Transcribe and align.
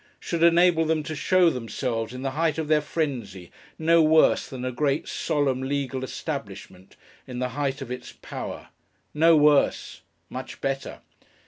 Should 0.19 0.41
enable 0.41 0.83
them 0.85 1.03
to 1.03 1.15
show 1.15 1.51
themselves, 1.51 2.11
in 2.11 2.23
the 2.23 2.31
height 2.31 2.57
of 2.57 2.67
their 2.67 2.81
frenzy, 2.81 3.51
no 3.77 4.01
worse 4.01 4.47
than 4.47 4.65
a 4.65 4.71
great, 4.71 5.07
solemn, 5.07 5.61
legal 5.61 6.03
establishment, 6.03 6.95
in 7.27 7.37
the 7.37 7.49
height 7.49 7.83
of 7.83 7.91
its 7.91 8.11
power! 8.11 8.69
No 9.13 9.37
worse! 9.37 10.01
Much 10.27 10.59
better. 10.59 11.01